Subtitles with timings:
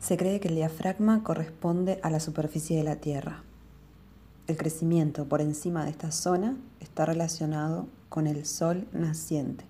[0.00, 3.42] Se cree que el diafragma corresponde a la superficie de la Tierra.
[4.46, 9.64] El crecimiento por encima de esta zona está relacionado con el sol naciente,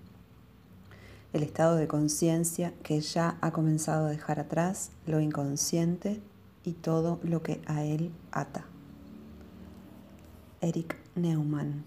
[1.33, 6.21] el estado de conciencia que ya ha comenzado a dejar atrás lo inconsciente
[6.63, 8.65] y todo lo que a él ata.
[10.61, 11.83] Eric Neumann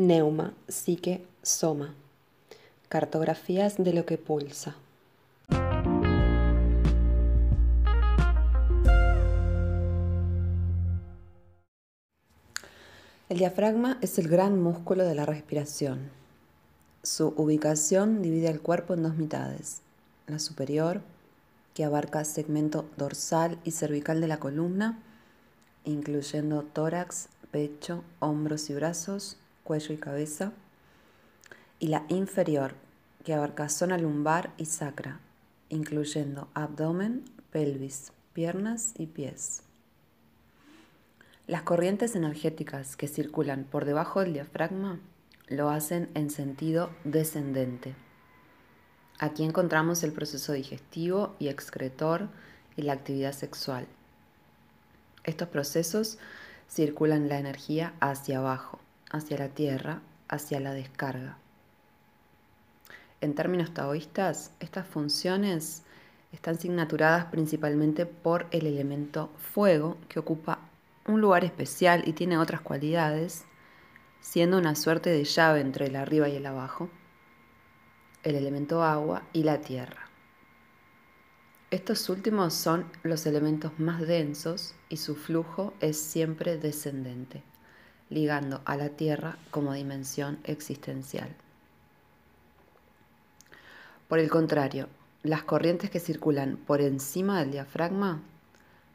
[0.00, 1.94] Neuma, psique, soma.
[2.90, 4.74] Cartografías de lo que pulsa.
[13.28, 16.10] El diafragma es el gran músculo de la respiración.
[17.04, 19.82] Su ubicación divide el cuerpo en dos mitades.
[20.26, 21.00] La superior,
[21.74, 24.98] que abarca segmento dorsal y cervical de la columna,
[25.84, 30.52] incluyendo tórax, pecho, hombros y brazos, cuello y cabeza.
[31.80, 32.74] Y la inferior,
[33.24, 35.18] que abarca zona lumbar y sacra,
[35.68, 39.62] incluyendo abdomen, pelvis, piernas y pies.
[41.46, 45.00] Las corrientes energéticas que circulan por debajo del diafragma
[45.48, 47.96] lo hacen en sentido descendente.
[49.18, 52.28] Aquí encontramos el proceso digestivo y excretor
[52.76, 53.86] y la actividad sexual.
[55.24, 56.18] Estos procesos
[56.68, 58.78] circulan la energía hacia abajo,
[59.10, 61.36] hacia la tierra, hacia la descarga.
[63.20, 65.82] En términos taoístas, estas funciones
[66.32, 70.60] están signaturadas principalmente por el elemento fuego que ocupa
[71.06, 73.44] un lugar especial y tiene otras cualidades,
[74.20, 76.88] siendo una suerte de llave entre el arriba y el abajo,
[78.22, 80.08] el elemento agua y la tierra.
[81.70, 87.42] Estos últimos son los elementos más densos y su flujo es siempre descendente,
[88.08, 91.36] ligando a la tierra como dimensión existencial.
[94.10, 94.88] Por el contrario,
[95.22, 98.20] las corrientes que circulan por encima del diafragma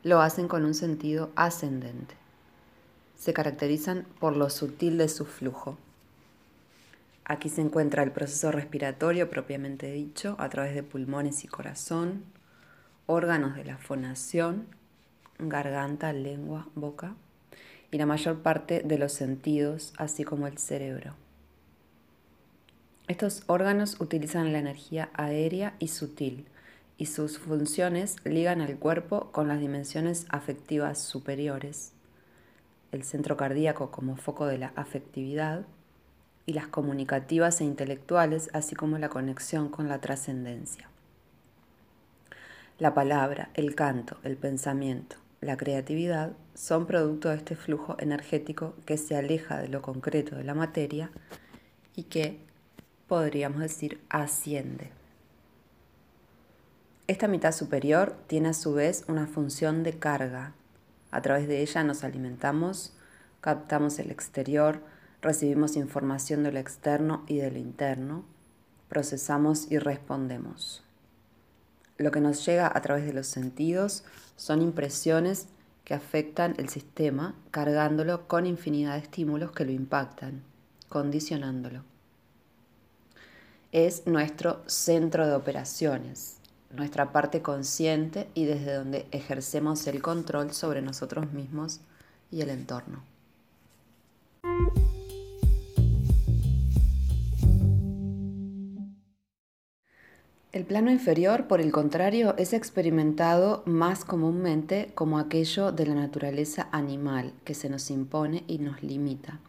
[0.04, 2.16] lo hacen con un sentido ascendente.
[3.18, 5.78] Se caracterizan por lo sutil de su flujo.
[7.24, 12.26] Aquí se encuentra el proceso respiratorio propiamente dicho a través de pulmones y corazón,
[13.06, 14.68] órganos de la fonación,
[15.40, 17.16] garganta, lengua, boca
[17.90, 21.16] y la mayor parte de los sentidos, así como el cerebro.
[23.08, 26.48] Estos órganos utilizan la energía aérea y sutil
[26.98, 31.92] y sus funciones ligan al cuerpo con las dimensiones afectivas superiores,
[32.92, 35.66] el centro cardíaco como foco de la afectividad
[36.48, 40.90] y las comunicativas e intelectuales, así como la conexión con la trascendencia.
[42.80, 48.98] La palabra, el canto, el pensamiento, la creatividad son producto de este flujo energético que
[48.98, 51.12] se aleja de lo concreto de la materia
[51.96, 52.40] y que,
[53.08, 54.92] podríamos decir, asciende.
[57.08, 60.54] Esta mitad superior tiene a su vez una función de carga.
[61.12, 62.94] A través de ella nos alimentamos,
[63.42, 64.82] captamos el exterior,
[65.22, 68.26] recibimos información de lo externo y de lo interno,
[68.90, 70.84] procesamos y respondemos.
[71.98, 74.04] Lo que nos llega a través de los sentidos
[74.36, 75.48] son impresiones
[75.84, 80.42] que afectan el sistema, cargándolo con infinidad de estímulos que lo impactan,
[80.90, 81.84] condicionándolo.
[83.72, 86.38] Es nuestro centro de operaciones,
[86.72, 91.82] nuestra parte consciente y desde donde ejercemos el control sobre nosotros mismos
[92.32, 93.04] y el entorno.
[100.56, 106.70] El plano inferior, por el contrario, es experimentado más comúnmente como aquello de la naturaleza
[106.72, 109.42] animal que se nos impone y nos limita.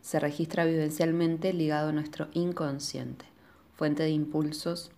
[0.00, 3.24] Se registra vivencialmente ligado a nuestro inconsciente,
[3.74, 4.90] fuente de impulsos,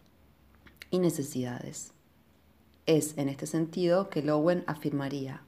[0.91, 1.93] y necesidades.
[2.87, 5.43] Es en este sentido que Lowen afirmaría,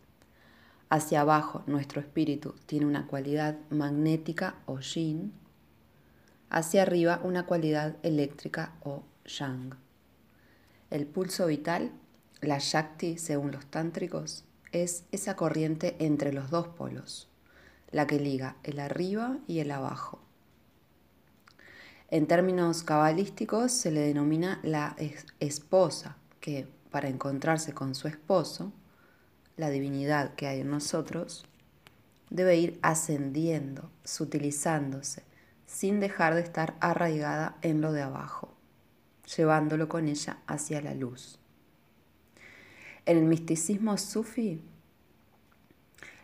[0.88, 5.32] hacia abajo nuestro espíritu tiene una cualidad magnética o yin,
[6.50, 9.74] hacia arriba una cualidad eléctrica o yang.
[10.90, 11.90] El pulso vital,
[12.40, 17.28] la Shakti según los tántricos, es esa corriente entre los dos polos,
[17.92, 20.22] la que liga el arriba y el abajo,
[22.12, 24.94] en términos cabalísticos se le denomina la
[25.40, 28.70] esposa, que para encontrarse con su esposo,
[29.56, 31.46] la divinidad que hay en nosotros,
[32.28, 35.22] debe ir ascendiendo, sutilizándose,
[35.64, 38.52] sin dejar de estar arraigada en lo de abajo,
[39.34, 41.38] llevándolo con ella hacia la luz.
[43.06, 44.60] En el misticismo sufi,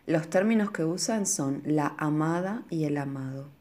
[0.09, 3.51] los términos que usan son la amada y el amado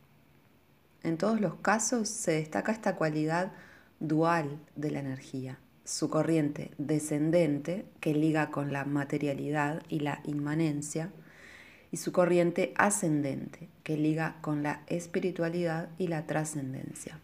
[1.03, 3.53] En todos los casos se destaca esta cualidad
[4.01, 11.11] dual de la energía, su corriente descendente que liga con la materialidad y la inmanencia,
[11.93, 17.21] y su corriente ascendente que liga con la espiritualidad y la trascendencia.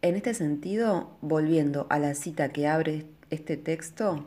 [0.00, 4.24] En este sentido, volviendo a la cita que abre este texto,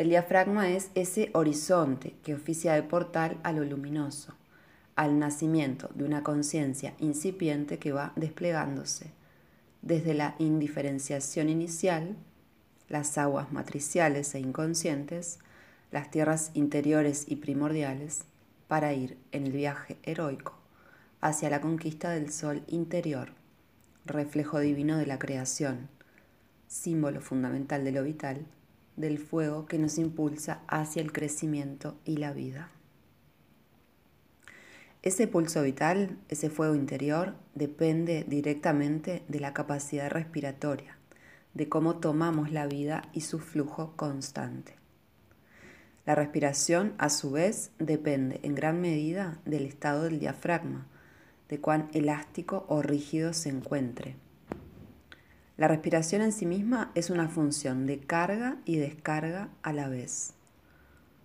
[0.00, 4.32] el diafragma es ese horizonte que oficia de portal a lo luminoso,
[4.96, 9.10] al nacimiento de una conciencia incipiente que va desplegándose
[9.82, 12.16] desde la indiferenciación inicial,
[12.88, 15.38] las aguas matriciales e inconscientes,
[15.90, 18.22] las tierras interiores y primordiales,
[18.68, 20.54] para ir en el viaje heroico
[21.20, 23.32] hacia la conquista del sol interior,
[24.06, 25.90] reflejo divino de la creación,
[26.68, 28.46] símbolo fundamental de lo vital,
[29.00, 32.70] del fuego que nos impulsa hacia el crecimiento y la vida.
[35.02, 40.98] Ese pulso vital, ese fuego interior, depende directamente de la capacidad respiratoria,
[41.54, 44.74] de cómo tomamos la vida y su flujo constante.
[46.04, 50.86] La respiración, a su vez, depende en gran medida del estado del diafragma,
[51.48, 54.16] de cuán elástico o rígido se encuentre.
[55.60, 60.32] La respiración en sí misma es una función de carga y descarga a la vez.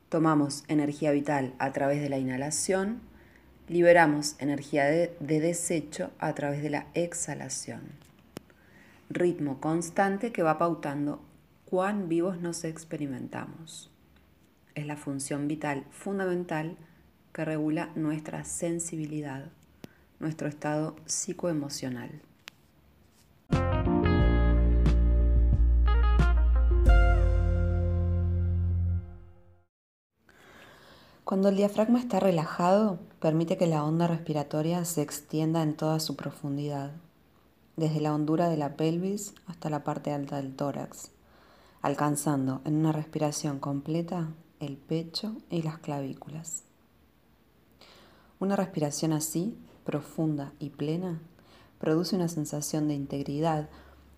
[0.10, 3.00] Tomamos energía vital a través de la inhalación,
[3.70, 7.84] liberamos energía de, desecho a través de la exhalación.
[9.10, 11.22] Ritmo constante que va pautando
[11.64, 13.90] cuán vivos nos experimentamos.
[14.74, 16.76] Es la función vital fundamental
[17.32, 19.46] que regula nuestra sensibilidad,
[20.20, 22.20] nuestro estado psicoemocional.
[31.25, 36.16] Cuando el diafragma está relajado, permite que la onda respiratoria se extienda en toda su
[36.16, 36.92] profundidad,
[37.75, 41.10] desde la hondura de la pelvis hasta la parte alta del tórax,
[41.81, 44.27] alcanzando en una respiración completa
[44.60, 46.62] el pecho y las clavículas.
[48.39, 51.24] Una respiración así, profunda y plena,
[51.80, 53.68] produce una sensación de integridad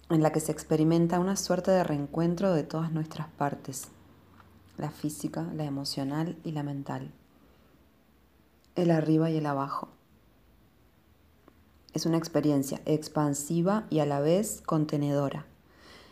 [0.10, 3.88] en la que se experimenta una suerte de reencuentro de todas nuestras partes,
[4.78, 7.12] la física, la emocional y la mental,
[8.76, 9.90] el arriba y el abajo.
[11.94, 15.46] Es una experiencia expansiva y a la vez contenedora,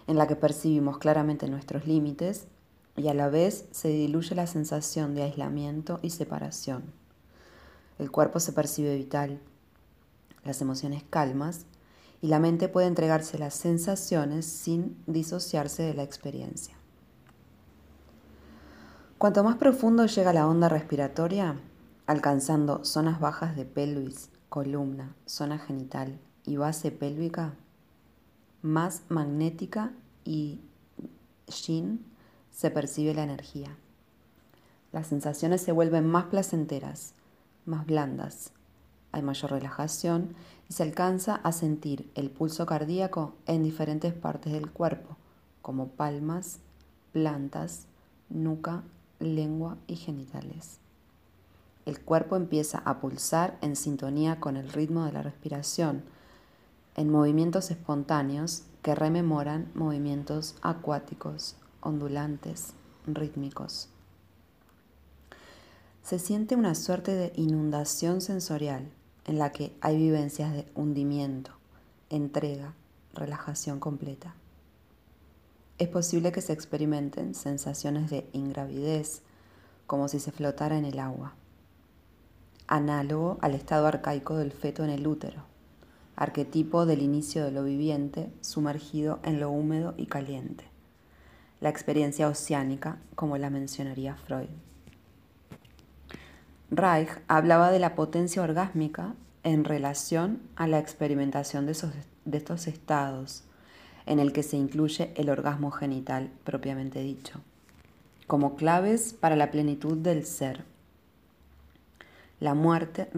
[0.08, 2.48] en la que percibimos claramente nuestros límites
[2.98, 6.84] y a la vez se diluye la sensación de aislamiento y separación.
[8.00, 9.40] El cuerpo se percibe vital,
[10.44, 11.66] las emociones calmas
[12.22, 16.75] y la mente puede entregarse las sensaciones sin disociarse de la experiencia.
[19.18, 21.56] Cuanto más profundo llega la onda respiratoria,
[22.06, 27.54] alcanzando zonas bajas de pelvis, columna, zona genital y base pélvica,
[28.62, 29.94] más magnética
[30.26, 30.60] y
[31.48, 32.06] shin
[32.52, 33.78] se percibe la energía.
[34.92, 37.14] Las sensaciones se vuelven más placenteras,
[37.66, 38.52] más blandas.
[39.14, 40.36] Hay mayor relajación
[40.70, 45.16] y se alcanza a sentir el pulso cardíaco en diferentes partes del cuerpo,
[45.62, 46.60] como palmas,
[47.14, 47.88] plantas,
[48.30, 48.84] nuca
[49.26, 50.80] lengua y genitales.
[51.86, 56.04] El cuerpo empieza a pulsar en sintonía con el ritmo de la respiración,
[56.96, 62.74] en movimientos espontáneos que rememoran movimientos acuáticos, ondulantes,
[63.06, 63.90] rítmicos.
[66.04, 68.90] Se siente una suerte de inundación sensorial
[69.26, 71.52] en la que hay vivencias de hundimiento,
[72.10, 72.74] entrega,
[73.14, 74.36] relajación completa
[75.78, 79.22] es posible que se experimenten sensaciones de ingravidez,
[79.88, 81.34] como si se flotara en el agua,
[82.68, 85.44] análogo al estado arcaico del feto en el útero,
[86.16, 90.66] arquetipo del inicio de lo viviente sumergido en lo húmedo y caliente,
[91.60, 94.50] la experiencia oceánica como la mencionaría Freud.
[96.72, 99.14] Reich hablaba de la potencia orgásmica
[99.44, 101.78] en relación a la experimentación de,
[102.26, 103.44] de estos estados,
[104.06, 107.42] en el que se incluye el orgasmo genital propiamente dicho,
[108.28, 110.64] como claves para la plenitud del ser.
[112.40, 113.10] La muerte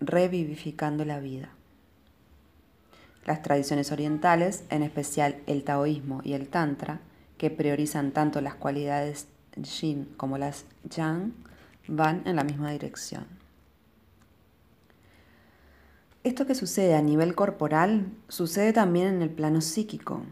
[0.00, 1.50] revivificando la vida.
[3.24, 7.00] Las tradiciones orientales, en especial el taoísmo y el tantra,
[7.38, 11.32] que priorizan tanto las cualidades yin como las yang,
[11.88, 13.35] van en la misma dirección.
[16.26, 20.22] Esto que sucede a nivel corporal sucede también en el plano psíquico.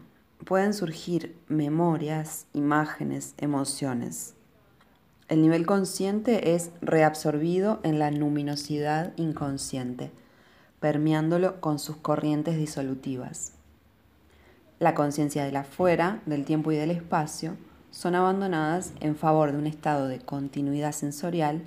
[0.43, 4.33] Pueden surgir memorias, imágenes, emociones.
[5.29, 10.11] El nivel consciente es reabsorbido en la luminosidad inconsciente,
[10.81, 13.53] permeándolo con sus corrientes disolutivas.
[14.79, 17.55] La conciencia del afuera, del tiempo y del espacio
[17.91, 21.61] son abandonadas en favor de un estado de continuidad sensorial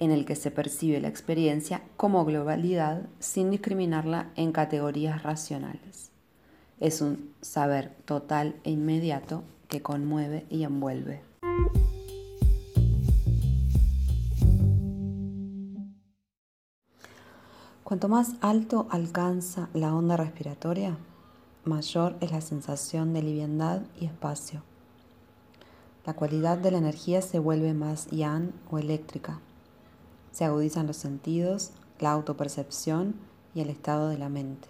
[0.00, 6.10] en el que se percibe la experiencia como globalidad sin discriminarla en categorías racionales.
[6.80, 11.22] Es un saber total e inmediato que conmueve y envuelve.
[17.84, 20.96] Cuanto más alto alcanza la onda respiratoria,
[21.64, 24.62] mayor es la sensación de liviandad y espacio.
[26.06, 29.40] La cualidad de la energía se vuelve más yang o eléctrica.
[30.40, 33.14] Se agudizan los sentidos, la autopercepción
[33.54, 34.68] y el estado de la mente.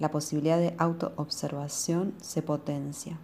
[0.00, 3.20] La posibilidad de autoobservación se potencia.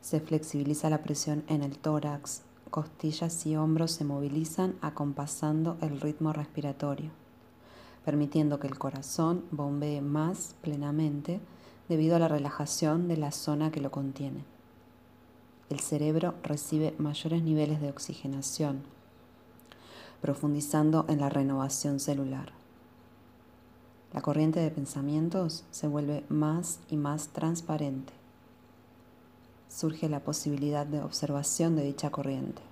[0.00, 6.32] Se flexibiliza la presión en el tórax, costillas y hombros se movilizan acompasando el ritmo
[6.32, 7.12] respiratorio
[8.04, 11.40] permitiendo que el corazón bombee más plenamente
[11.88, 14.44] debido a la relajación de la zona que lo contiene.
[15.70, 18.92] El cerebro recibe mayores niveles de oxigenación,
[20.24, 22.52] profundizando en la renovación celular.
[24.14, 28.14] La corriente de pensamientos se vuelve más y más transparente.
[29.68, 32.62] Surge la posibilidad de observación de dicha corriente.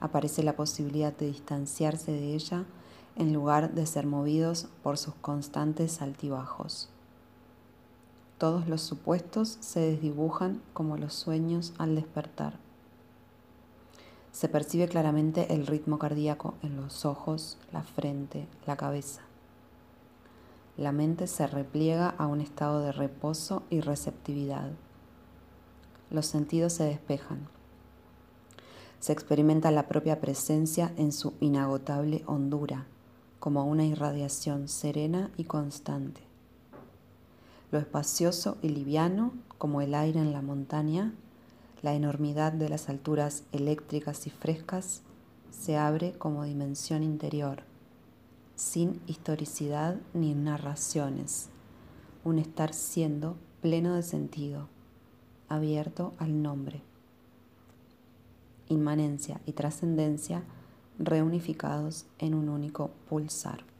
[0.00, 2.64] Aparece la posibilidad de distanciarse de ella
[3.14, 6.88] en lugar de ser movidos por sus constantes altibajos.
[8.36, 12.63] Todos los supuestos se desdibujan como los sueños al despertar.
[14.34, 19.20] Se percibe claramente el ritmo cardíaco en los ojos, la frente, la cabeza.
[20.76, 24.72] La mente se repliega a un estado de reposo y receptividad.
[26.10, 27.46] Los sentidos se despejan.
[28.98, 32.86] Se experimenta la propia presencia en su inagotable hondura
[33.38, 36.22] como una irradiación serena y constante.
[37.70, 41.14] Lo espacioso y liviano, como el aire en la montaña,
[41.84, 45.02] la enormidad de las alturas eléctricas y frescas,
[45.50, 47.62] se abre como dimensión interior,
[48.56, 51.50] sin historicidad ni narraciones,
[52.24, 54.66] un estar siendo pleno de sentido,
[55.50, 56.80] abierto al nombre.
[58.70, 60.42] Inmanencia y trascendencia
[60.98, 63.73] reunificados en un único pulsar.